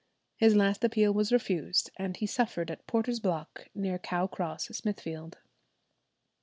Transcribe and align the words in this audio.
His 0.35 0.55
last 0.55 0.83
appeal 0.83 1.13
was 1.13 1.31
refused, 1.31 1.91
and 1.95 2.17
he 2.17 2.25
suffered 2.25 2.71
at 2.71 2.87
Porter's 2.87 3.19
Block, 3.19 3.67
near 3.75 3.99
Cow 3.99 4.25
Cross, 4.25 4.75
Smithfield. 4.75 5.37